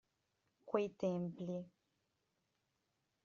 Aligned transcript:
Quei 0.69 0.85
templi… 1.01 1.57